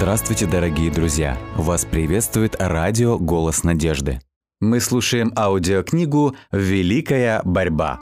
[0.00, 1.36] Здравствуйте, дорогие друзья!
[1.56, 4.18] Вас приветствует радио «Голос надежды».
[4.58, 8.00] Мы слушаем аудиокнигу «Великая борьба».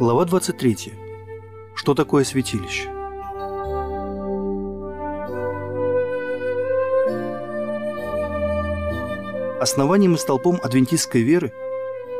[0.00, 0.94] Глава 23.
[1.76, 2.88] Что такое святилище?
[9.60, 11.52] Основанием и столпом адвентистской веры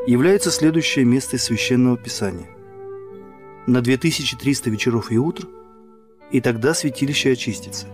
[0.07, 2.49] является следующее место из Священного Писания.
[3.67, 5.47] На 2300 вечеров и утр,
[6.31, 7.87] и тогда святилище очистится.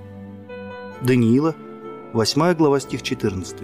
[1.02, 1.56] Даниила,
[2.14, 3.58] 8 глава, стих 14.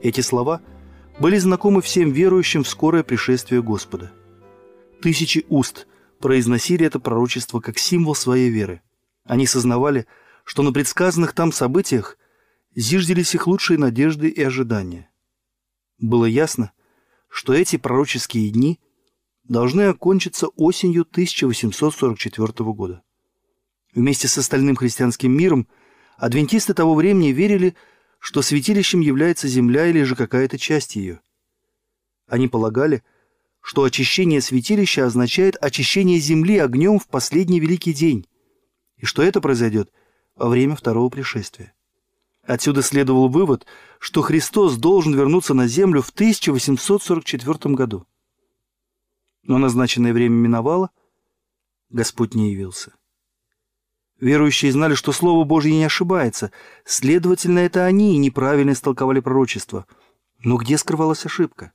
[0.00, 0.62] Эти слова
[1.18, 4.12] были знакомы всем верующим в скорое пришествие Господа.
[5.02, 5.86] Тысячи уст
[6.20, 8.80] произносили это пророчество как символ своей веры.
[9.24, 10.06] Они сознавали,
[10.44, 12.16] что на предсказанных там событиях–
[12.74, 15.10] зиждились их лучшие надежды и ожидания.
[15.98, 16.72] Было ясно,
[17.28, 18.80] что эти пророческие дни
[19.44, 23.02] должны окончиться осенью 1844 года.
[23.94, 25.66] Вместе с остальным христианским миром
[26.16, 27.74] адвентисты того времени верили,
[28.18, 31.20] что святилищем является земля или же какая-то часть ее.
[32.26, 33.02] Они полагали,
[33.60, 38.26] что очищение святилища означает очищение земли огнем в последний великий день,
[38.96, 39.92] и что это произойдет
[40.36, 41.72] во время второго пришествия.
[42.48, 43.66] Отсюда следовал вывод,
[43.98, 48.06] что Христос должен вернуться на землю в 1844 году.
[49.42, 50.88] Но назначенное время миновало,
[51.90, 52.94] Господь не явился.
[54.18, 56.50] Верующие знали, что Слово Божье не ошибается,
[56.86, 59.84] следовательно, это они неправильно истолковали пророчество.
[60.38, 61.72] Но где скрывалась ошибка?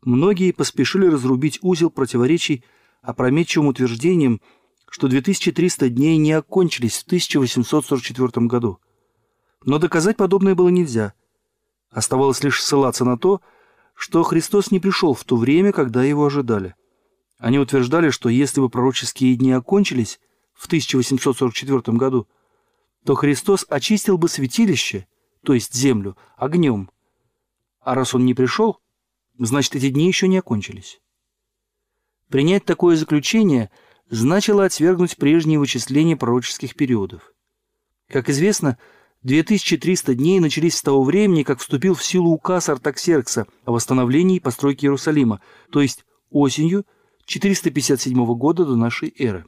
[0.00, 2.64] Многие поспешили разрубить узел противоречий
[3.02, 4.40] опрометчивым утверждением,
[4.88, 8.80] что 2300 дней не окончились в 1844 году–
[9.64, 11.14] но доказать подобное было нельзя.
[11.90, 13.40] Оставалось лишь ссылаться на то,
[13.94, 16.74] что Христос не пришел в то время, когда его ожидали.
[17.38, 20.20] Они утверждали, что если бы пророческие дни окончились
[20.54, 22.28] в 1844 году,
[23.04, 25.06] то Христос очистил бы святилище,
[25.42, 26.90] то есть землю, огнем.
[27.80, 28.78] А раз он не пришел,
[29.38, 31.00] значит, эти дни еще не окончились.
[32.28, 33.70] Принять такое заключение
[34.10, 37.32] значило отвергнуть прежние вычисления пророческих периодов.
[38.08, 38.78] Как известно,
[39.22, 44.40] 2300 дней начались с того времени, как вступил в силу указ Артаксеркса о восстановлении и
[44.40, 46.86] постройке Иерусалима, то есть осенью
[47.26, 49.44] 457 года до нашей эры.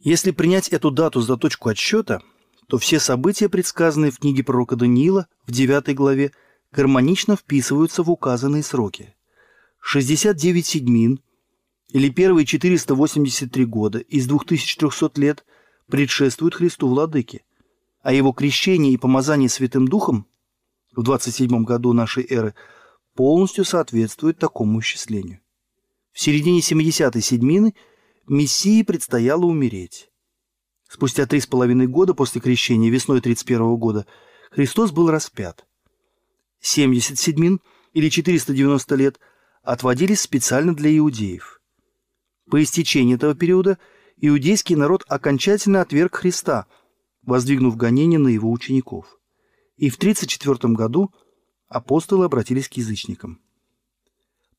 [0.00, 2.20] Если принять эту дату за точку отсчета,
[2.68, 6.32] то все события, предсказанные в книге пророка Даниила в 9 главе,
[6.70, 9.14] гармонично вписываются в указанные сроки.
[9.80, 11.20] 69 седьмин,
[11.88, 15.46] или первые 483 года из 2300 лет,
[15.88, 17.44] предшествуют Христу Владыке–
[18.04, 20.28] а его крещение и помазание Святым Духом
[20.94, 22.54] в 27 году нашей эры
[23.14, 25.40] полностью соответствует такому исчислению.
[26.12, 27.74] В середине 70-й седьмины
[28.28, 30.10] Мессии предстояло умереть.
[30.86, 34.06] Спустя три с половиной года после крещения, весной 31 года,
[34.50, 35.66] Христос был распят.
[36.60, 37.62] 70 седьмин
[37.94, 39.18] или 490 лет
[39.62, 41.62] отводились специально для иудеев.
[42.50, 43.78] По истечении этого периода
[44.18, 46.66] иудейский народ окончательно отверг Христа–
[47.26, 49.18] воздвигнув гонение на его учеников.
[49.76, 51.12] И в 34 году
[51.68, 53.40] апостолы обратились к язычникам.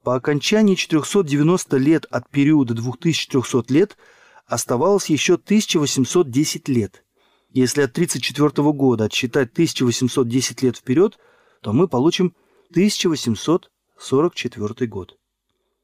[0.04, 3.98] По окончании 490 лет от периода 2300 лет
[4.46, 7.04] оставалось еще 1810 лет.
[7.50, 11.18] Если от 34 года отсчитать 1810 лет вперед,
[11.62, 12.36] то мы получим
[12.72, 15.18] 1844 год.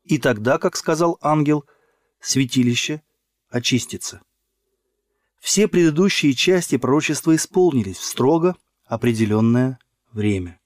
[0.04, 1.64] И тогда, как сказал ангел,
[2.20, 3.04] святилище
[3.50, 4.22] очистится.
[5.42, 9.80] Все предыдущие части пророчества исполнились в строго определенное
[10.12, 10.62] время.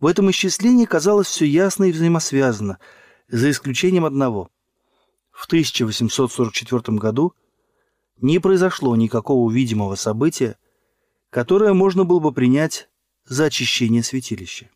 [0.00, 2.80] В этом исчислении казалось все ясно и взаимосвязано,
[3.28, 4.50] за исключением одного.
[5.30, 7.34] В 1844 году
[8.16, 10.58] не произошло никакого видимого события,
[11.30, 12.88] которое можно было бы принять
[13.26, 14.70] за очищение святилища.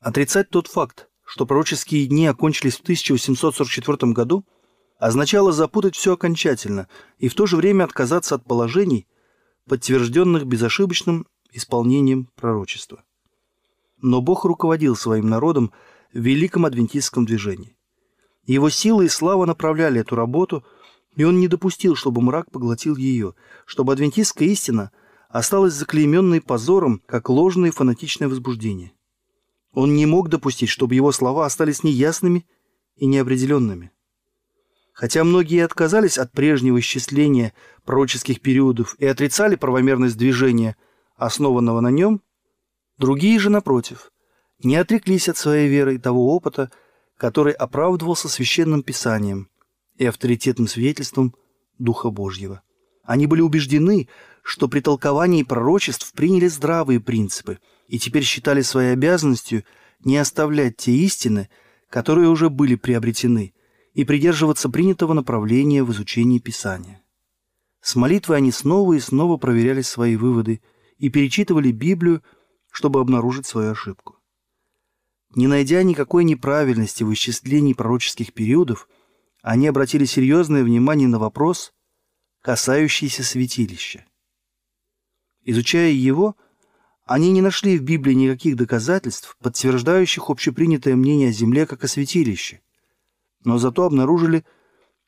[0.00, 4.46] Отрицать тот факт, что пророческие дни окончились в 1844 году–
[4.98, 9.06] означало запутать все окончательно и в то же время отказаться от положений,
[9.66, 13.04] подтвержденных безошибочным исполнением пророчества.
[14.00, 15.72] Но Бог руководил своим народом
[16.12, 17.76] в великом адвентистском движении.
[18.44, 20.64] Его сила и слава направляли эту работу,
[21.14, 23.34] и он не допустил, чтобы мрак поглотил ее,
[23.66, 24.90] чтобы адвентистская истина
[25.28, 28.92] осталась заклейменной позором, как ложное фанатичное возбуждение.
[29.74, 32.46] Он не мог допустить, чтобы его слова остались неясными
[32.96, 33.92] и неопределенными.
[34.98, 37.52] Хотя многие отказались от прежнего исчисления
[37.84, 40.74] пророческих периодов и отрицали правомерность движения,
[41.14, 42.20] основанного на нем,
[42.98, 44.10] другие же, напротив,
[44.60, 46.72] не отреклись от своей веры и того опыта,
[47.16, 49.48] который оправдывался священным писанием
[49.98, 51.32] и авторитетным свидетельством
[51.78, 52.62] Духа Божьего.
[53.04, 54.08] Они были убеждены,
[54.42, 59.62] что при толковании пророчеств приняли здравые принципы и теперь считали своей обязанностью
[60.02, 61.48] не оставлять те истины,
[61.88, 63.54] которые уже были приобретены,
[63.94, 67.02] и придерживаться принятого направления в изучении Писания.
[67.80, 70.60] С молитвой они снова и снова проверяли свои выводы
[70.98, 72.22] и перечитывали Библию,
[72.70, 74.16] чтобы обнаружить свою ошибку.
[75.34, 78.88] Не найдя никакой неправильности в исчислении пророческих периодов,
[79.42, 81.72] они обратили серьезное внимание на вопрос,
[82.42, 84.04] касающийся святилища.
[85.44, 86.36] Изучая его,
[87.04, 92.60] они не нашли в Библии никаких доказательств, подтверждающих общепринятое мнение о Земле как о святилище,
[93.48, 94.44] но зато обнаружили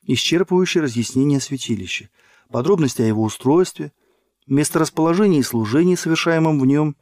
[0.07, 2.09] исчерпывающее разъяснение святилища,
[2.49, 3.93] подробности о его устройстве,
[4.47, 6.97] месторасположении и служении, совершаемом в нем.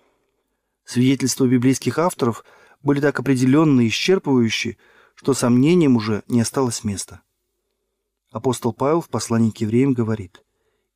[0.84, 2.44] Свидетельства библейских авторов
[2.82, 4.78] были так определенны и исчерпывающие,
[5.14, 7.22] что сомнениям уже не осталось места.
[8.32, 10.42] Апостол Павел в послании к евреям говорит,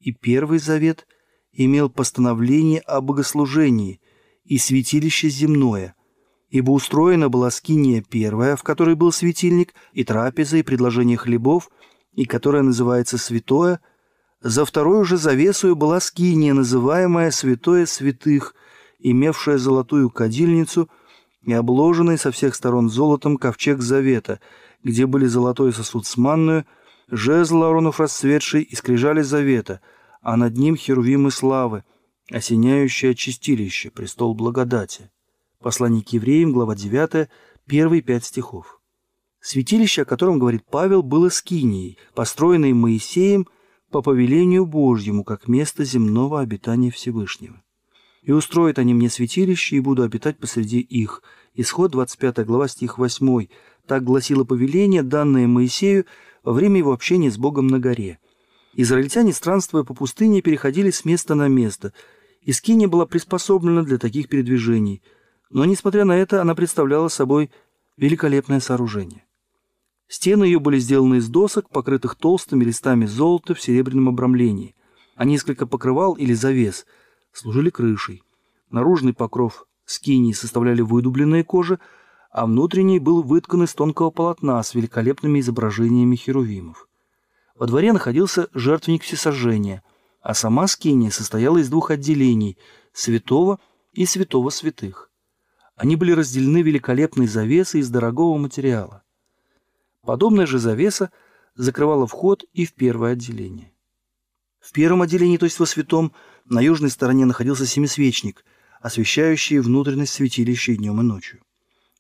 [0.01, 1.07] «И Первый Завет
[1.53, 4.01] имел постановление о богослужении
[4.43, 5.95] и святилище земное,
[6.53, 11.69] ибо устроена была скиния первая, в которой был светильник, и трапеза, и предложение хлебов,
[12.13, 13.81] и которая называется святое–
[14.43, 18.57] за вторую же завесою была скиния, называемая «Святое святых»,
[18.99, 20.91] имевшая золотую кадильницу
[21.43, 24.41] и обложенный со всех сторон золотом ковчег завета,
[24.83, 26.67] где были золотой сосуд с манную,
[27.09, 29.81] жезл Аронов расцветший и скрижали завета,
[30.23, 31.85] а над ним херувимы славы,
[32.29, 35.12] осеняющее чистилище, престол благодати.
[35.63, 37.29] Послание к евреям, глава 9,
[37.67, 38.81] первые пять стихов.
[39.41, 43.47] Святилище, о котором говорит Павел, было скинией, построенной Моисеем–
[43.93, 47.63] по повелению Божьему, как место земного обитания Всевышнего.
[48.23, 51.23] И устроят они мне святилище, и буду обитать посреди их».
[51.55, 53.47] Исход 25 глава, стих 8.
[53.87, 56.07] Так гласило повеление, данное Моисею
[56.43, 58.19] во время его общения с Богом на горе.
[58.75, 61.93] Израильтяне, странствуя по пустыне, переходили с места на место.
[62.41, 65.03] и Скиния была приспособлена для таких передвижений.
[65.53, 67.51] Но, несмотря на это, она представляла собой
[67.99, 69.25] великолепное сооружение.
[70.09, 74.75] Стены ее были сделаны из досок, покрытых толстыми листами золота в серебряном обрамлении,
[75.15, 76.87] а несколько покрывал или завес
[77.33, 78.23] служили крышей.
[78.71, 81.79] Наружный покров скинии составляли выдубленные кожи,
[82.31, 86.89] а внутренний был выткан из тонкого полотна с великолепными изображениями херувимов.
[87.55, 89.83] Во дворе находился жертвенник всесожжения,
[90.23, 92.57] а сама скиния состояла из двух отделений–
[92.95, 93.61] святого
[93.93, 95.12] и святого святых.
[95.77, 99.03] Они были разделены великолепной завесой из дорогого материала.
[100.03, 101.11] Подобная же завеса
[101.55, 103.73] закрывала вход и в первое отделение.
[104.61, 106.13] В первом отделении, то есть во святом,
[106.45, 108.45] на южной стороне находился семисвечник,
[108.81, 111.41] освещающий внутренность святилища днем и ночью.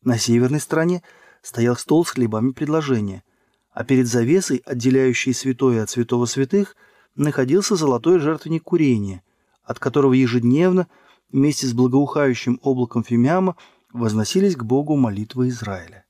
[0.03, 1.03] На северной стороне
[1.43, 3.25] стоял стол с хлебами предложения,
[3.73, 6.77] а перед завесой, отделяющей святое от святого святых,
[7.15, 9.23] находился золотой жертвенник курения,
[9.65, 10.89] от которого ежедневно
[11.32, 13.56] вместе с благоухающим облаком фимиама
[13.93, 16.05] возносились к Богу молитвы Израиля.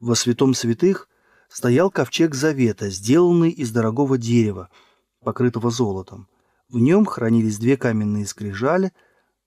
[0.00, 1.08] Во святом святых
[1.48, 4.68] стоял ковчег завета, сделанный из дорогого дерева,
[5.20, 6.28] покрытого золотом.
[6.68, 8.92] В нем хранились две каменные скрижали,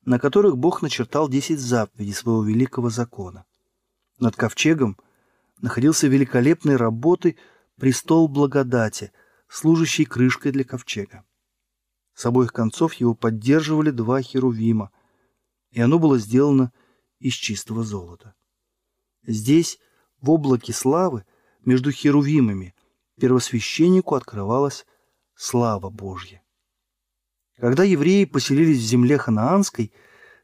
[0.05, 3.45] на которых Бог начертал десять заповедей своего великого закона.
[4.19, 4.97] Над ковчегом
[5.61, 7.37] находился великолепной работы
[7.77, 9.11] престол благодати,
[9.49, 11.25] служащий крышкой для ковчега.
[12.15, 14.91] С обоих концов его поддерживали два херувима,
[15.71, 16.71] и оно было сделано
[17.19, 18.33] из чистого золота.
[19.27, 19.79] Здесь
[20.21, 21.25] в облаке славы
[21.65, 22.73] между херувимами
[23.19, 24.85] первосвященнику открывалась
[25.35, 26.41] слава Божья.
[27.57, 29.93] Когда евреи поселились в земле ханаанской,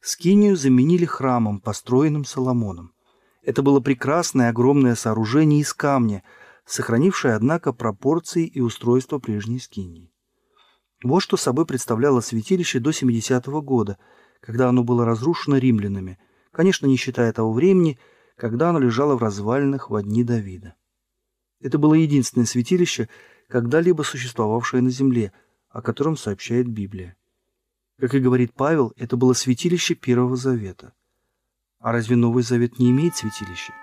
[0.02, 2.94] Скинию заменили храмом, построенным Соломоном.
[3.44, 6.24] Это было прекрасное огромное сооружение из камня,
[6.66, 10.11] сохранившее, однако, пропорции и устройство прежней Скинии.
[11.04, 13.98] Вот что собой представляло святилище до 70-го года,
[14.40, 16.20] когда оно было разрушено римлянами,
[16.52, 18.00] конечно, не считая того времени,
[18.36, 20.76] когда оно лежало в развалинах во дни Давида.
[21.60, 23.10] Это было единственное святилище,
[23.48, 25.32] когда-либо существовавшее на земле,
[25.70, 27.16] о котором сообщает Библия.
[28.00, 30.94] Как и говорит Павел, это было святилище Первого Завета.
[31.80, 33.74] А разве Новый Завет не имеет святилища?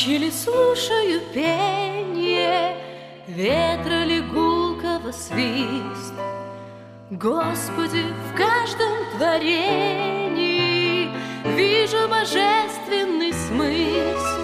[0.00, 2.74] Птичьи ли слушаю пение,
[3.26, 4.22] Ветра ли
[5.12, 6.14] свист.
[7.10, 11.10] Господи, в каждом творении
[11.54, 14.40] вижу божественный смысл.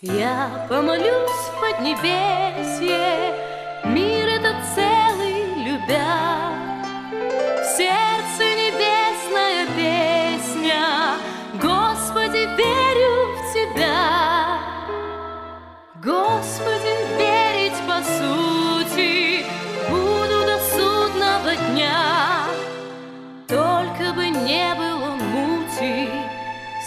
[0.00, 3.34] Я помолюсь в Поднебесье,
[3.84, 4.23] мир
[17.94, 19.44] по сути
[19.88, 22.46] буду до судного дня.
[23.46, 26.08] Только бы не было мути,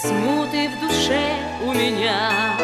[0.01, 1.35] смуты в душе
[1.65, 2.56] у меня.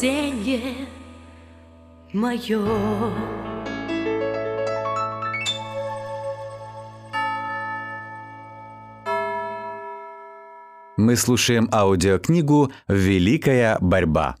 [0.00, 0.88] Спасение
[2.14, 2.64] мое.
[10.96, 14.36] Мы слушаем аудиокнигу «Великая борьба».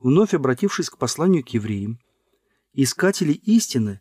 [0.00, 2.00] Вновь обратившись к посланию к евреям,
[2.72, 4.00] искатели истины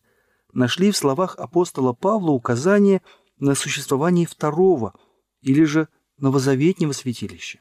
[0.54, 3.04] нашли в словах апостола Павла указание
[3.38, 4.96] на существование второго
[5.42, 7.60] или же новозаветнего святилища.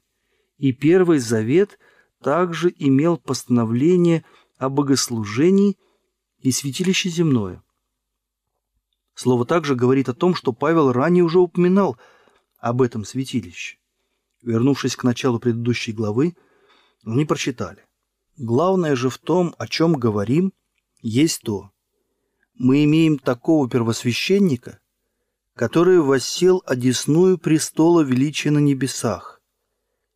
[0.56, 1.78] И Первый Завет
[2.24, 4.24] также имел постановление
[4.56, 5.76] о богослужении
[6.38, 7.62] и святилище земное.
[9.14, 11.98] Слово также говорит о том, что Павел ранее уже упоминал
[12.58, 13.76] об этом святилище.
[14.42, 16.34] Вернувшись к началу предыдущей главы,
[17.04, 17.84] они прочитали.
[18.38, 20.54] Главное же в том, о чем говорим,
[21.02, 21.72] есть то.
[22.54, 24.80] Мы имеем такого первосвященника,
[25.54, 29.33] который воссел одесную престола величия на небесах,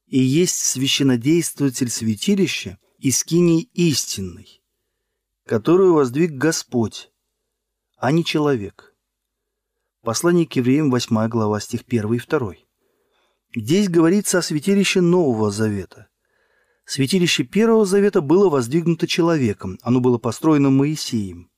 [0.08, 4.62] и есть священодействователь святилища и скинии истинной,
[5.46, 7.10] которую воздвиг Господь,
[7.96, 8.94] а не человек.
[10.02, 12.54] Послание к евреям, 8 глава, стих 1 и 2.
[13.54, 16.08] Здесь говорится о святилище Нового Завета.
[16.86, 21.50] Святилище Первого Завета было воздвигнуто человеком, оно было построено Моисеем.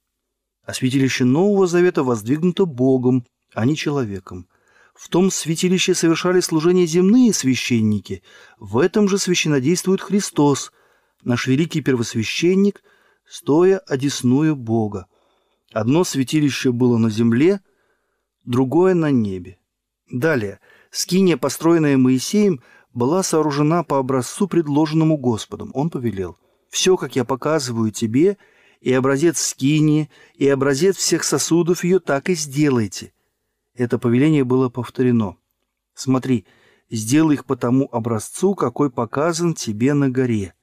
[0.65, 4.49] А святилище Нового Завета воздвигнуто Богом, а не человеком.
[5.01, 8.23] В том святилище совершали служение земные священники,
[8.59, 10.73] в этом же священодействует Христос,
[11.25, 12.83] наш великий первосвященник,
[13.27, 15.07] стоя одесную Бога.
[15.73, 17.63] Одно святилище было на земле,
[18.45, 19.59] другое на небе.
[20.11, 22.61] Далее, скиния, построенная Моисеем,
[22.93, 25.71] была сооружена по образцу, предложенному Господом.
[25.73, 26.37] Он повелел,
[26.69, 28.37] «Все, как я показываю тебе,
[28.83, 33.15] и образец скинии, и образец всех сосудов ее так и сделайте».
[33.75, 35.37] Это повеление было повторено.
[35.95, 36.47] «Смотри,
[36.91, 40.55] сделай их по тому образцу, какой показан тебе на горе».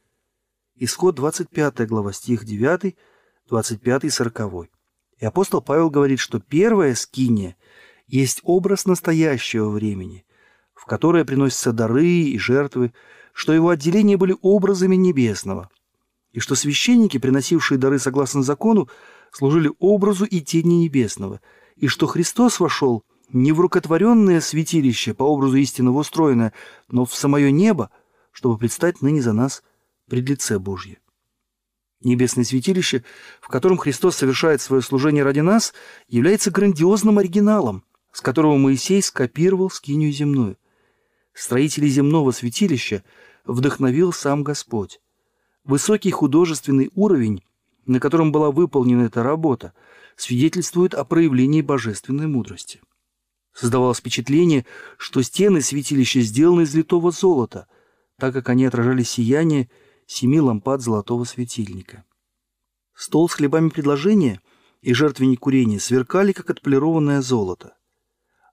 [0.76, 2.96] Исход 25 глава, стих 9,
[3.48, 4.70] 25 и 40.
[5.20, 7.56] И апостол Павел говорит, что первая скиния
[8.06, 10.26] есть образ настоящего времени,
[10.76, 12.94] в которое приносятся дары и жертвы,
[13.34, 15.70] что его отделения были образами небесного,
[16.32, 18.90] и что священники, приносившие дары согласно закону,
[19.32, 21.42] служили образу и тени небесного,
[21.78, 26.54] и что Христос вошел не в рукотворенное святилище, по образу истинного устроенное,
[26.88, 27.92] но в самое небо,
[28.32, 29.64] чтобы предстать ныне за нас
[30.08, 31.00] пред лице Божье.
[32.02, 33.04] Небесное святилище,
[33.42, 35.74] в котором Христос совершает свое служение ради нас,
[36.08, 40.58] является грандиозным оригиналом, с которого Моисей скопировал скинию земную.
[41.34, 43.04] Строителей земного святилища
[43.46, 45.00] вдохновил сам Господь.
[45.64, 47.44] Высокий художественный уровень,
[47.86, 49.74] на котором была выполнена эта работа,
[50.18, 52.82] свидетельствует о проявлении божественной мудрости.
[53.54, 54.66] Создавалось впечатление,
[54.98, 57.68] что стены святилища сделаны из литого золота,
[58.18, 59.70] так как они отражали сияние
[60.06, 62.04] семи лампад золотого светильника.
[62.94, 64.42] Стол с хлебами предложения
[64.82, 67.76] и жертвенник курения сверкали, как отполированное золото.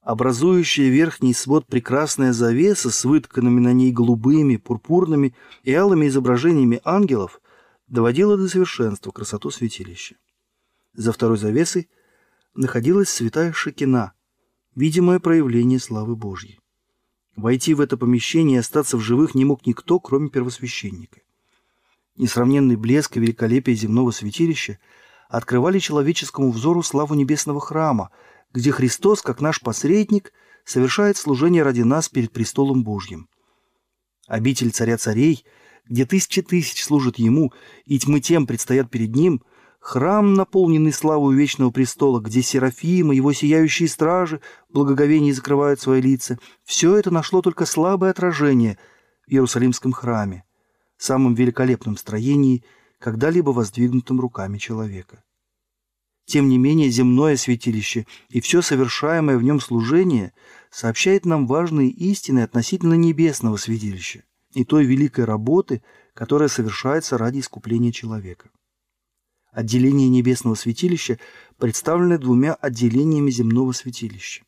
[0.03, 7.41] Образующая верхний свод прекрасная завеса с вытканными на ней голубыми, пурпурными и алыми изображениями ангелов
[7.87, 10.17] доводила до совершенства красоту святилища.
[10.95, 11.89] За второй завесой
[12.55, 14.13] находилась святая Шекина,
[14.77, 16.61] видимое проявление славы Божьей.
[17.35, 21.21] Войти в это помещение и остаться в живых не мог никто, кроме первосвященника.
[22.17, 24.79] Несравненный блеск и великолепие земного святилища
[25.29, 28.11] открывали человеческому взору славу небесного храма,
[28.53, 30.33] где Христос, как наш посредник,
[30.65, 33.29] совершает служение ради нас перед престолом Божьим.
[34.29, 35.45] Обитель царя царей,
[35.87, 37.53] где тысячи тысяч служат Ему,
[37.85, 39.43] и тьмы тем предстоят перед Ним,
[39.85, 46.97] храм, наполненный славой Вечного престола, где серафимы, его сияющие стражи, благоговение закрывают свои лица, все
[46.97, 48.79] это нашло только слабое отражение
[49.27, 50.45] в Иерусалимском храме
[50.97, 52.65] самом великолепном строении,
[52.99, 55.23] когда-либо воздвигнутом руками человека.
[56.25, 60.33] Тем не менее, земное святилище и все совершаемое в нем служение
[60.71, 64.23] сообщает нам важные истины относительно небесного святилища
[64.55, 65.83] и той великой работы,
[66.15, 68.49] которая совершается ради искупления человека.
[69.55, 71.21] Отделение небесного святилища
[71.59, 74.43] представлено двумя отделениями земного святилища.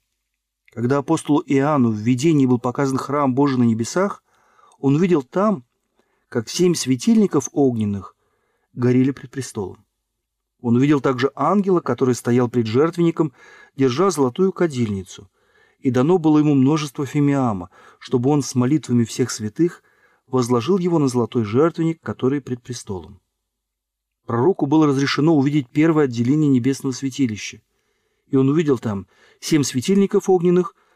[0.73, 4.25] Когда апостолу Иоанну в видении был показан храм Божий на небесах,
[4.81, 5.65] он увидел там
[6.29, 8.17] как семь светильников огненных
[8.73, 9.87] горели пред престолом.
[10.61, 13.33] Он увидел также ангела, который стоял пред жертвенником,
[13.77, 15.31] держа золотую кадильницу,
[15.79, 19.85] и дано было ему множество фимиама, чтобы он с молитвами всех святых
[20.27, 23.21] возложил его на золотой жертвенник, который пред престолом.
[24.27, 27.63] Пророку было разрешено увидеть первое отделение небесного святилища,
[28.27, 29.07] и он увидел там
[29.41, 30.75] семь светильников огненных–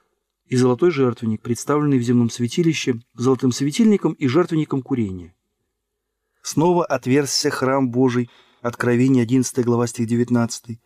[0.51, 5.33] и золотой жертвенник, представленный в земном святилище золотым светильником и жертвенником курения.
[6.43, 8.29] Снова отверзся храм Божий,
[8.61, 10.79] Откровение 11 глава стих 19,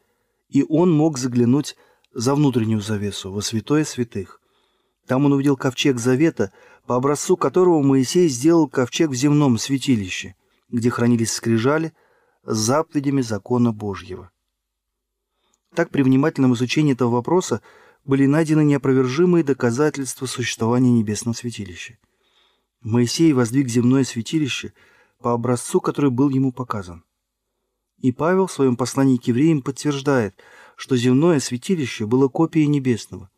[0.51, 1.77] и он мог заглянуть
[2.13, 4.41] за внутреннюю завесу, во святое святых.
[5.09, 6.53] Там он увидел ковчег завета,
[6.87, 10.37] по образцу которого Моисей сделал ковчег в земном святилище,
[10.69, 11.95] где хранились скрижали
[12.45, 14.31] заповедями закона Божьего.
[15.75, 17.61] Так при внимательном изучении этого вопроса
[18.05, 21.99] были найдены неопровержимые доказательства существования небесного святилища.
[22.81, 24.73] Моисей воздвиг земное святилище
[25.21, 27.03] по образцу, который был ему показан.
[27.99, 30.39] И Павел в своем послании к евреям подтверждает,
[30.77, 33.31] что земное святилище было копией небесного.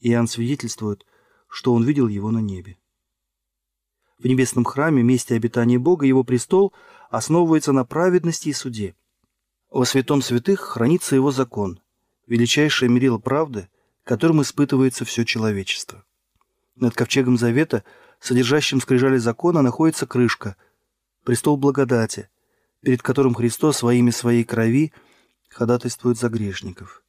[0.00, 1.06] Иоанн свидетельствует,
[1.48, 2.76] что он видел его на небе.
[4.18, 6.72] В небесном храме, месте обитания Бога, его престол
[7.12, 8.96] основывается на праведности и суде.
[9.70, 11.78] Во святом святых хранится его закон,
[12.26, 13.68] величайшее мерило правды,
[14.02, 16.04] которым испытывается все человечество.
[16.74, 17.84] Над ковчегом завета,
[18.18, 20.56] содержащим скрижали закона, находится крышка,
[21.22, 22.30] престол благодати,
[22.80, 24.94] перед которым Христос во имя своей крови
[25.50, 27.02] ходатайствует за грешников.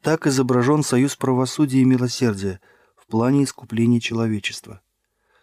[0.00, 2.60] Так изображен союз правосудия и милосердия
[2.96, 4.80] в плане искупления человечества.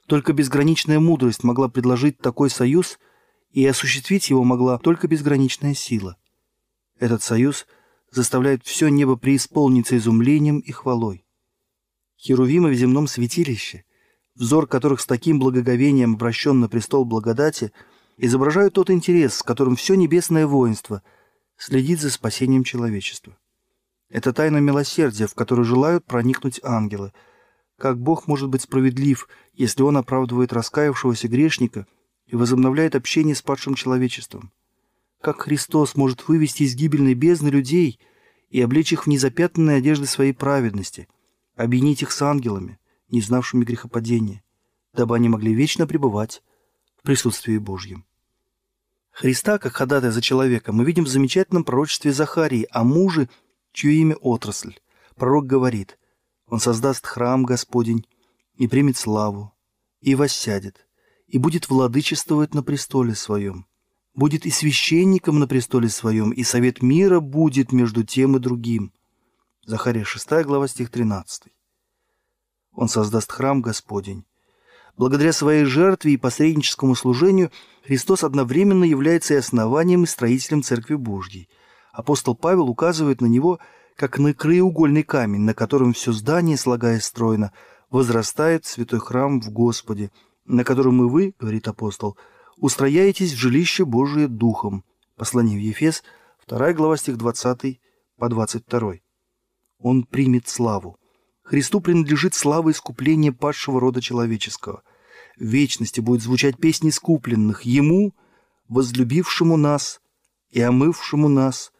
[0.08, 2.98] Только безграничная мудрость могла предложить такой союз,
[3.52, 6.18] и осуществить его могла только безграничная сила.
[7.00, 7.66] Этот союз–
[8.12, 11.26] заставляют все небо преисполниться изумлением и хвалой.
[12.18, 13.86] Херувимы в земном святилище,
[14.36, 17.72] взор которых с таким благоговением обращен на престол благодати,
[18.18, 21.02] изображают тот интерес, с которым все небесное воинство
[21.58, 23.38] следит за спасением человечества.
[24.10, 27.14] Это тайна милосердия, в которую желают проникнуть ангелы.
[27.78, 31.86] Как Бог может быть справедлив, если Он оправдывает раскаявшегося грешника
[32.30, 34.52] и возобновляет общение с падшим человечеством?
[35.22, 38.00] как Христос может вывести из гибельной бездны людей
[38.50, 41.08] и облечь их в незапятнанные одежды своей праведности,
[41.56, 44.44] объединить их с ангелами, не знавшими грехопадения,
[44.94, 46.42] дабы они могли вечно пребывать
[46.98, 48.06] в присутствии Божьем.
[49.12, 53.30] Христа, как ходатай за человека, мы видим в замечательном пророчестве Захарии о муже,
[53.74, 54.76] чье имя отрасль.
[55.15, 56.00] Пророк говорит,
[56.48, 58.08] «Он создаст храм Господень
[58.56, 59.54] и примет славу,
[60.00, 60.88] и воссядет,
[61.30, 63.65] и будет владычествовать на престоле своем.
[64.13, 68.92] Будет и священником на престоле своем, и совет мира будет между тем и другим».
[69.65, 71.44] Захария 6 глава, стих 13.
[72.74, 74.26] Он создаст храм Господень.
[74.98, 77.52] Благодаря своей жертве и посредническому служению
[77.86, 81.50] Христос одновременно является и основанием, и строителем Церкви Божьей.
[81.94, 83.60] Апостол Павел указывает на него
[83.96, 87.52] как на краеугольный камень, на котором все здание, слагаясь стройно,
[87.89, 90.12] возрастает святой храм в Господе,
[90.50, 92.18] на котором и вы, говорит апостол,
[92.58, 94.84] устрояетесь в жилище Божие Духом.
[95.16, 96.04] Послание в Ефес,
[96.48, 97.80] 2 глава, стих 20
[98.18, 98.94] по 22.
[99.78, 100.98] Он примет славу.
[101.44, 104.82] Христу принадлежит слава искупления падшего рода человеческого.
[105.38, 108.16] В вечности будет звучать песни искупленных Ему,
[108.68, 110.02] возлюбившему нас
[110.50, 111.72] и омывшему нас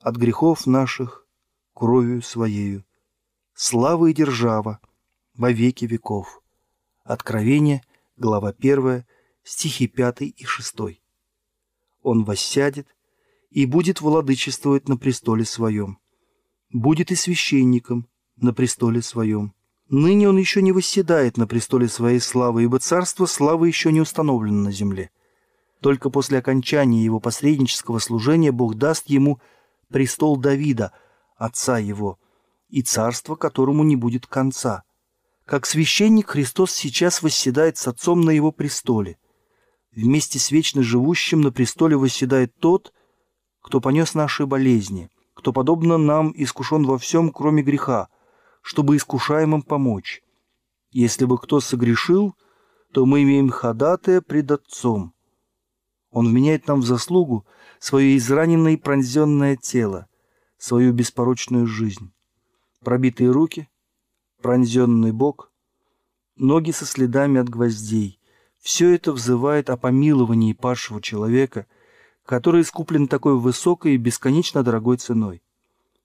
[0.00, 1.26] от грехов наших
[1.74, 2.84] кровью Своею.
[3.54, 4.80] Слава и держава
[5.34, 6.42] во веки веков.
[7.04, 7.82] Откровение,
[8.16, 9.04] глава 1,
[9.44, 10.76] стихи 5 и 6.
[12.02, 12.88] Он воссядет
[13.50, 15.98] и будет владычествовать на престоле своем.
[16.70, 19.54] Будет и священником– на престоле своем.
[19.88, 24.64] Ныне он еще не восседает на престоле своей славы, ибо царство славы еще не установлено
[24.64, 25.10] на земле.
[25.80, 29.40] Только после окончания его посреднического служения Бог даст ему
[29.88, 30.92] престол Давида,
[31.36, 32.18] отца его,
[32.68, 34.82] и царство, которому не будет конца.
[35.46, 39.16] Как священник Христос сейчас восседает с отцом на его престоле.
[39.92, 42.92] Вместе с вечно живущим на престоле восседает тот,
[43.62, 48.08] кто понес наши болезни, кто, подобно нам, искушен во всем, кроме греха,
[48.60, 50.20] чтобы искушаемым помочь.
[50.90, 52.34] Если бы кто согрешил,
[52.92, 55.14] то мы имеем ходатая пред Отцом.
[56.10, 57.46] Он вменяет нам в заслугу
[57.78, 60.08] свое израненное и пронзенное тело,
[60.58, 62.12] свою беспорочную жизнь.
[62.80, 63.68] Пробитые руки,
[64.46, 65.50] пронзенный бок,
[66.36, 68.20] ноги со следами от гвоздей.
[68.60, 71.66] Все это взывает о помиловании падшего человека,
[72.24, 75.42] который искуплен такой высокой и бесконечно дорогой ценой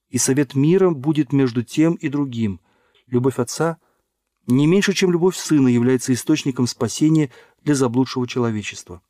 [0.08, 2.60] и совет мира будет между тем и другим.
[3.06, 3.78] Любовь Отца
[4.48, 7.30] не меньше, чем любовь Сына, является источником спасения
[7.62, 9.02] для заблудшего человечества.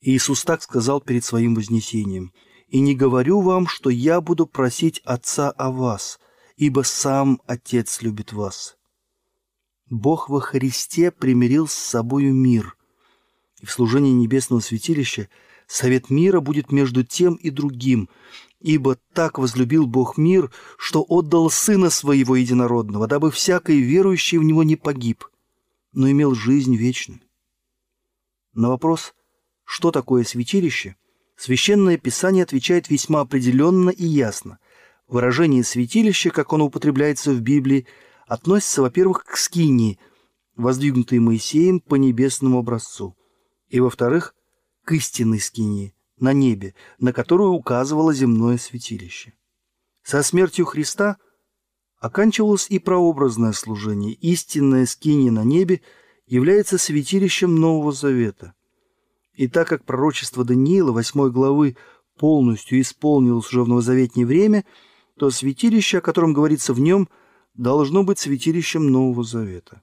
[0.00, 2.32] Иисус так сказал перед своим вознесением,
[2.66, 6.18] «И не говорю вам, что я буду просить Отца о вас,
[6.60, 8.76] ибо сам Отец любит вас».
[9.88, 12.76] Бог во Христе примирил с собою мир,
[13.60, 15.28] и в служении небесного святилища
[15.66, 18.08] совет мира будет между тем и другим,
[18.60, 24.62] Ибо так возлюбил Бог мир, что отдал Сына Своего Единородного, дабы всякий верующий в Него
[24.62, 25.24] не погиб,
[25.92, 27.22] но имел жизнь вечную.
[28.52, 29.14] На вопрос,
[29.64, 30.96] что такое святилище,
[31.36, 34.58] Священное Писание отвечает весьма определенно и ясно.
[35.10, 37.86] Выражение «святилище», как оно употребляется в Библии,
[38.26, 39.98] относится, во-первых, к скинии,
[40.56, 43.16] воздвигнутой Моисеем по небесному образцу,
[43.68, 44.34] и, во-вторых,
[44.84, 49.32] к истинной скинии– на небе, на которую указывало земное святилище.
[50.02, 51.16] Со смертью Христа
[51.98, 54.12] оканчивалось и прообразное служение.
[54.12, 55.80] Истинное скиние на небе
[56.26, 58.54] является святилищем Нового Завета.
[59.34, 61.76] И так как пророчество Даниила, 8 главы,
[62.18, 64.64] полностью исполнилось уже в новозаветнее время,
[65.20, 67.08] то святилище, о котором говорится в нем,
[67.54, 69.82] должно быть святилищем Нового Завета.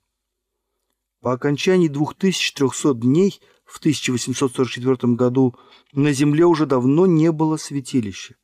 [1.21, 5.55] По окончании 2300 дней– в 1844 году
[5.91, 8.35] на земле уже давно не было святилища.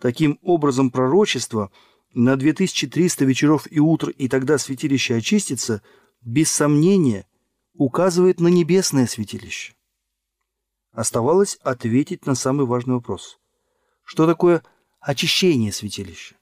[0.00, 1.70] Таким образом, пророчество
[2.12, 5.82] на 2300 вечеров и утр, и тогда святилище очистится,
[6.20, 7.26] без сомнения
[7.74, 9.74] указывает на небесное святилище.
[10.92, 13.38] Оставалось ответить на самый важный вопрос.
[14.02, 14.62] Что такое
[15.06, 16.34] очищение святилища?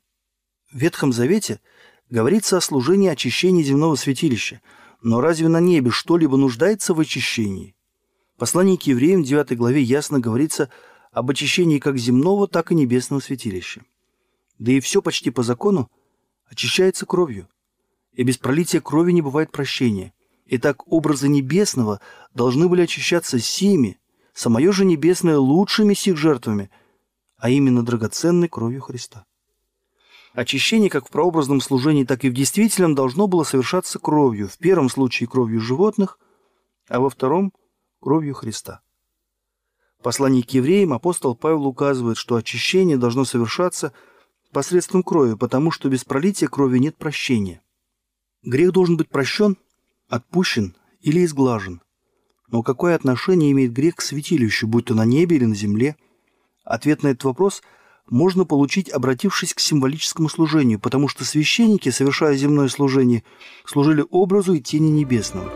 [0.73, 1.61] В Ветхом Завете
[2.09, 4.61] говорится о служении очищения земного святилища,
[5.03, 7.77] но разве на небе что-либо нуждается в очищении?
[8.37, 10.71] послании к евреям, 9 главе, ясно говорится
[11.13, 13.83] об очищении как земного, так и небесного святилища.
[14.59, 15.91] Да и все почти по закону
[16.47, 17.49] очищается кровью.
[18.13, 20.13] И без пролития крови не бывает прощения.
[20.47, 22.01] Итак, образы небесного
[22.35, 23.99] должны были очищаться сими,
[24.33, 26.71] самое же небесное лучшими сих жертвами,
[27.37, 29.27] а именно драгоценной кровью Христа.
[30.33, 34.89] Очищение как в прообразном служении, так и в действительном должно было совершаться кровью, в первом
[34.89, 36.19] случае кровью животных,
[36.89, 37.53] а во втором–
[38.01, 38.81] кровью Христа.
[39.99, 43.93] В послании к евреям апостол Павел указывает, что очищение должно совершаться
[44.53, 47.63] посредством крови, потому что без пролития крови нет прощения.
[48.43, 49.57] Грех должен быть прощен,
[50.09, 51.81] отпущен или изглажен.
[52.49, 55.97] Но какое отношение имеет грех к святилищу, будь то на небе или на земле?
[56.65, 57.63] Ответ на этот вопрос
[58.09, 63.23] можно получить, обратившись к символическому служению, потому что священники, совершая земное служение,
[63.65, 65.51] служили образу и тени небесного.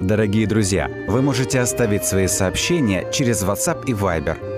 [0.00, 4.57] Дорогие друзья, вы можете оставить свои сообщения через WhatsApp и Viber